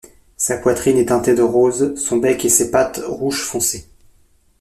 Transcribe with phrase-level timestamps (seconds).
[0.35, 3.87] Sa poitrine est teintée de rose, son bec et ses pattes rouge foncé.